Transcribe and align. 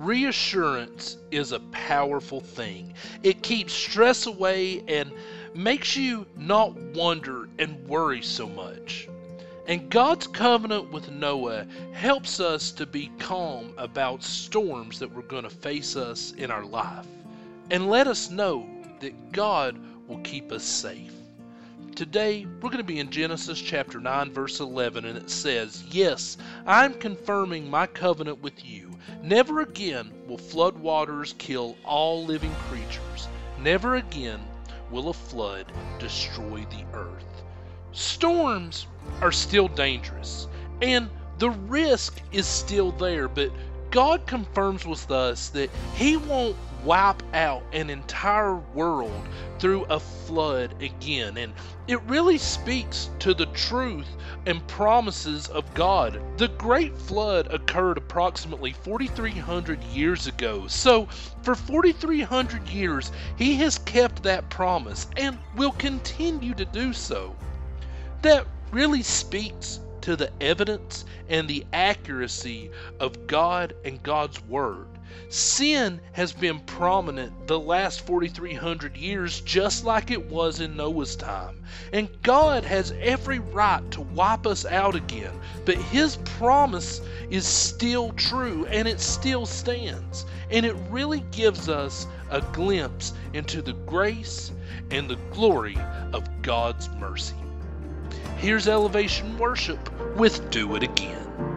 Reassurance 0.00 1.18
is 1.30 1.52
a 1.52 1.60
powerful 1.72 2.40
thing. 2.40 2.94
It 3.22 3.42
keeps 3.42 3.74
stress 3.74 4.24
away 4.24 4.82
and 4.88 5.12
makes 5.52 5.94
you 5.94 6.24
not 6.38 6.74
wonder 6.74 7.50
and 7.58 7.86
worry 7.86 8.22
so 8.22 8.48
much. 8.48 9.08
And 9.68 9.90
God's 9.90 10.26
covenant 10.26 10.90
with 10.90 11.10
Noah 11.10 11.66
helps 11.92 12.40
us 12.40 12.70
to 12.72 12.86
be 12.86 13.12
calm 13.18 13.74
about 13.76 14.22
storms 14.22 14.98
that 15.00 15.12
were 15.12 15.20
going 15.20 15.42
to 15.42 15.50
face 15.50 15.96
us 15.96 16.32
in 16.32 16.50
our 16.50 16.64
life 16.64 17.06
and 17.70 17.90
let 17.90 18.06
us 18.06 18.30
know 18.30 18.66
that 19.00 19.32
God 19.32 19.78
will 20.08 20.20
keep 20.20 20.50
us 20.50 20.64
safe. 20.64 21.12
Today, 21.94 22.46
we're 22.62 22.70
going 22.70 22.78
to 22.78 22.84
be 22.84 23.00
in 23.00 23.10
Genesis 23.10 23.60
chapter 23.60 24.00
9, 24.00 24.32
verse 24.32 24.60
11, 24.60 25.04
and 25.04 25.18
it 25.18 25.28
says, 25.28 25.84
Yes, 25.90 26.38
I'm 26.64 26.94
confirming 26.94 27.68
my 27.68 27.86
covenant 27.86 28.40
with 28.40 28.64
you. 28.64 28.89
Never 29.22 29.60
again 29.60 30.12
will 30.26 30.38
flood 30.38 30.78
waters 30.78 31.34
kill 31.38 31.76
all 31.84 32.24
living 32.24 32.54
creatures. 32.68 33.28
Never 33.58 33.96
again 33.96 34.40
will 34.90 35.08
a 35.08 35.14
flood 35.14 35.72
destroy 35.98 36.66
the 36.70 36.84
earth. 36.92 37.42
Storms 37.92 38.86
are 39.20 39.32
still 39.32 39.68
dangerous, 39.68 40.48
and 40.82 41.08
the 41.38 41.50
risk 41.50 42.20
is 42.32 42.46
still 42.46 42.92
there, 42.92 43.28
but 43.28 43.50
God 43.90 44.26
confirms 44.26 44.86
with 44.86 45.10
us 45.10 45.48
that 45.50 45.70
He 45.94 46.16
won't 46.16 46.56
wipe 46.84 47.22
out 47.34 47.62
an 47.72 47.90
entire 47.90 48.56
world 48.56 49.28
through 49.58 49.84
a 49.84 49.98
flood 49.98 50.80
again. 50.82 51.36
And 51.36 51.52
it 51.90 52.00
really 52.02 52.38
speaks 52.38 53.10
to 53.18 53.34
the 53.34 53.46
truth 53.46 54.06
and 54.46 54.64
promises 54.68 55.48
of 55.48 55.74
God. 55.74 56.22
The 56.36 56.46
Great 56.46 56.96
Flood 56.96 57.52
occurred 57.52 57.98
approximately 57.98 58.72
4,300 58.72 59.82
years 59.82 60.28
ago. 60.28 60.68
So, 60.68 61.06
for 61.42 61.56
4,300 61.56 62.68
years, 62.68 63.10
He 63.36 63.56
has 63.56 63.76
kept 63.78 64.22
that 64.22 64.48
promise 64.50 65.08
and 65.16 65.36
will 65.56 65.72
continue 65.72 66.54
to 66.54 66.64
do 66.64 66.92
so. 66.92 67.34
That 68.22 68.46
really 68.70 69.02
speaks 69.02 69.80
to 70.02 70.14
the 70.14 70.30
evidence 70.40 71.04
and 71.28 71.48
the 71.48 71.66
accuracy 71.72 72.70
of 73.00 73.26
God 73.26 73.74
and 73.84 74.00
God's 74.04 74.40
Word. 74.44 74.86
Sin 75.28 76.00
has 76.12 76.32
been 76.32 76.58
prominent 76.60 77.46
the 77.46 77.58
last 77.58 78.04
4,300 78.06 78.96
years, 78.96 79.40
just 79.40 79.84
like 79.84 80.10
it 80.10 80.26
was 80.26 80.60
in 80.60 80.76
Noah's 80.76 81.14
time. 81.14 81.62
And 81.92 82.08
God 82.22 82.64
has 82.64 82.92
every 83.00 83.38
right 83.38 83.88
to 83.92 84.00
wipe 84.00 84.46
us 84.46 84.64
out 84.64 84.94
again, 84.94 85.32
but 85.64 85.76
His 85.76 86.16
promise 86.16 87.00
is 87.30 87.46
still 87.46 88.12
true 88.12 88.66
and 88.66 88.88
it 88.88 89.00
still 89.00 89.46
stands. 89.46 90.26
And 90.50 90.66
it 90.66 90.74
really 90.90 91.24
gives 91.30 91.68
us 91.68 92.06
a 92.30 92.40
glimpse 92.40 93.12
into 93.32 93.62
the 93.62 93.72
grace 93.72 94.50
and 94.90 95.08
the 95.08 95.18
glory 95.32 95.78
of 96.12 96.28
God's 96.42 96.88
mercy. 96.90 97.36
Here's 98.36 98.66
Elevation 98.66 99.38
Worship 99.38 99.78
with 100.16 100.50
Do 100.50 100.74
It 100.74 100.82
Again. 100.82 101.49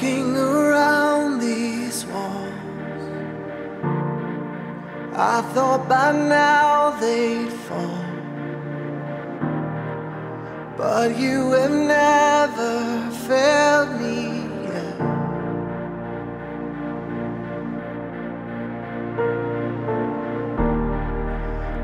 Walking 0.00 0.36
around 0.36 1.40
these 1.40 2.06
walls, 2.06 3.02
I 5.12 5.42
thought 5.52 5.88
by 5.88 6.12
now 6.12 6.90
they'd 7.00 7.50
fall. 7.66 8.04
But 10.76 11.18
you 11.18 11.50
have 11.50 11.72
never 11.72 13.10
failed 13.26 14.00
me 14.00 14.46
yet. 14.70 14.98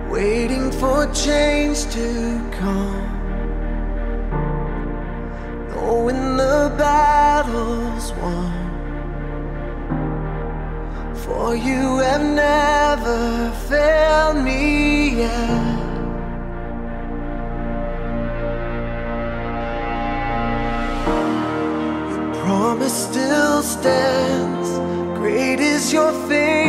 Waiting 0.09 0.71
for 0.71 1.13
change 1.13 1.87
to 1.87 2.41
come. 2.61 3.11
Knowing 5.71 6.37
the 6.37 6.73
won. 8.21 8.53
For 11.25 11.55
you 11.55 11.99
have 11.99 12.23
never 12.23 13.51
failed 13.69 14.39
me 14.45 15.21
yet. 15.21 15.79
Your 22.11 22.35
promise 22.45 22.97
still 23.09 23.63
stands. 23.63 24.71
Great 25.19 25.61
is 25.61 25.93
your 25.93 26.13
faithfulness, 26.29 26.64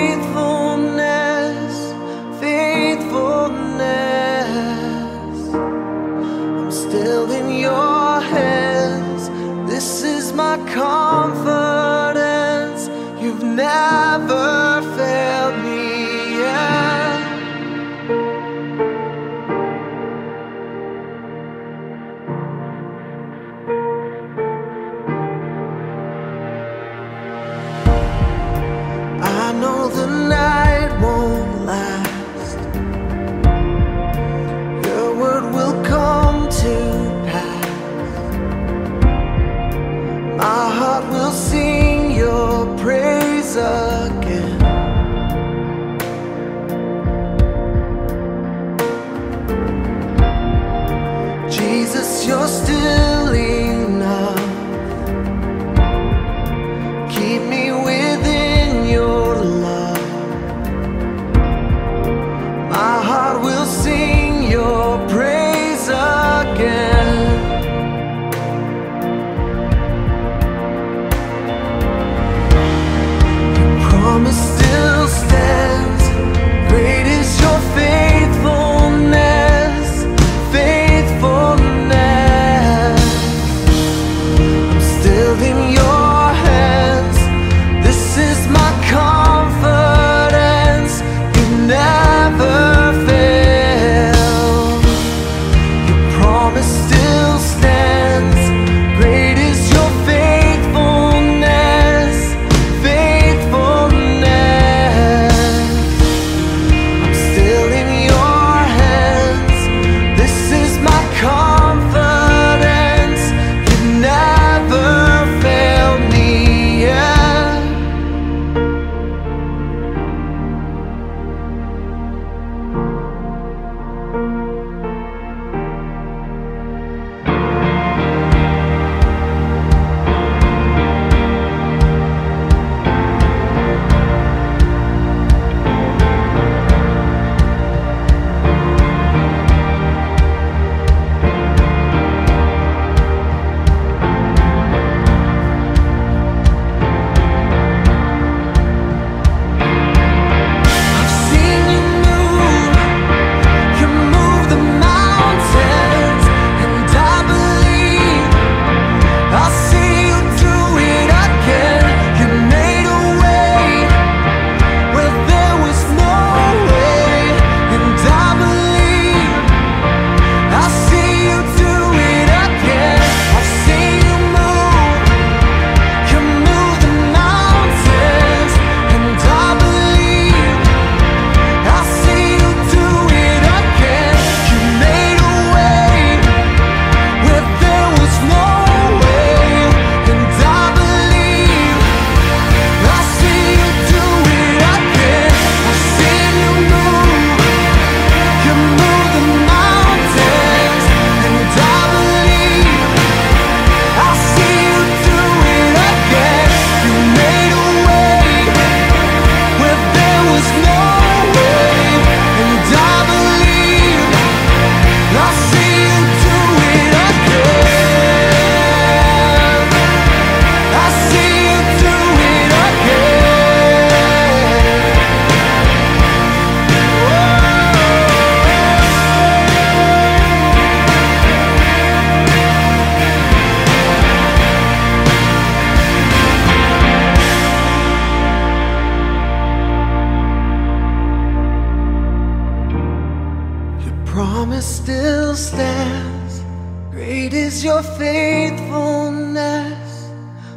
confess, 245.66 246.44
great 246.92 247.34
is 247.34 247.64
your 247.64 247.82
faithfulness, 247.84 250.10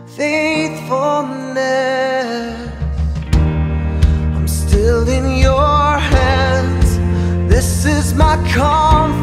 faithfulness. 0.06 2.72
I'm 4.36 4.48
still 4.48 5.08
in 5.08 5.38
your 5.38 5.98
hands, 5.98 6.98
this 7.48 7.84
is 7.84 8.14
my 8.14 8.36
confidence. 8.52 9.17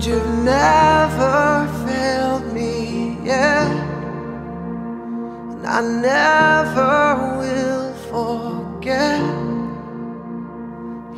And 0.00 0.06
you've 0.08 0.44
never 0.44 1.68
failed 1.86 2.54
me 2.54 3.18
yet. 3.22 3.70
And 5.52 5.66
I 5.66 5.80
never 5.82 7.36
will 7.36 7.92
forget. 8.08 9.20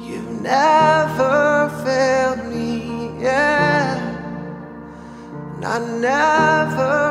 You've 0.04 0.42
never 0.42 1.70
failed 1.84 2.44
me 2.52 3.20
yet. 3.20 3.98
And 5.54 5.64
I 5.64 5.78
never 6.00 7.01